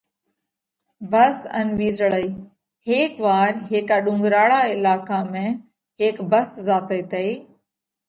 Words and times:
ڀس 1.11 1.37
ان 1.57 1.67
وِيزۯئِي: 1.79 2.27
هيڪ 2.87 3.11
وار 3.25 3.51
هيڪا 3.71 3.97
ڏُونڳراۯا 4.05 4.61
علاقا 4.73 5.19
۾ 5.33 5.43
هيڪ 5.99 6.15
ڀس 6.31 6.49
زاتئِي 6.67 7.01
تئِي۔ 7.11 7.29